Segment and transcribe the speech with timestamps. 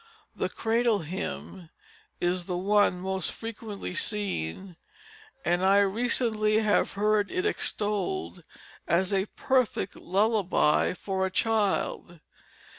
[0.35, 1.69] The Cradle Hymn
[2.19, 4.75] is the one most frequently seen,
[5.45, 8.43] and I recently have heard it extolled
[8.87, 12.19] as "a perfect lullaby for a child."